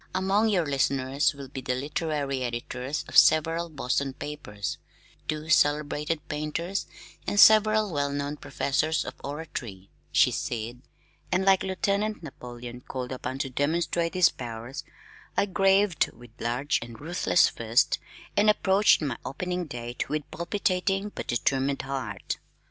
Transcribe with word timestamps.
"Among 0.15 0.49
your 0.49 0.65
listeners 0.65 1.35
will 1.35 1.47
be 1.47 1.61
the 1.61 1.75
literary 1.75 2.41
editors 2.41 3.05
of 3.07 3.15
several 3.15 3.69
Boston 3.69 4.13
papers, 4.13 4.79
two 5.27 5.47
celebrated 5.49 6.27
painters, 6.27 6.87
and 7.27 7.39
several 7.39 7.93
well 7.93 8.09
known 8.09 8.37
professors 8.37 9.05
of 9.05 9.13
oratory," 9.23 9.91
she 10.11 10.31
said, 10.31 10.81
and 11.31 11.45
like 11.45 11.61
Lieutenant 11.61 12.23
Napoleon 12.23 12.81
called 12.81 13.11
upon 13.11 13.37
to 13.37 13.51
demonstrate 13.51 14.15
his 14.15 14.29
powers, 14.29 14.83
I 15.37 15.45
graved 15.45 16.11
with 16.13 16.31
large 16.39 16.79
and 16.81 16.99
ruthless 16.99 17.47
fist, 17.47 17.99
and 18.35 18.49
approached 18.49 19.03
my 19.03 19.17
opening 19.23 19.65
date 19.67 20.09
with 20.09 20.23
palpitating 20.31 21.11
but 21.13 21.27
determined 21.27 21.83
heart. 21.83 22.39